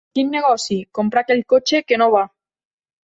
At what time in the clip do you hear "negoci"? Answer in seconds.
0.35-0.77